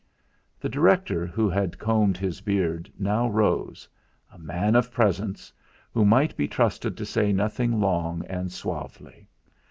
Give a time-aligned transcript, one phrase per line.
[0.59, 3.87] The director who had combed his beard now rose
[4.33, 5.53] a man of presence,
[5.93, 9.29] who might be trusted to say nothing long and suavely.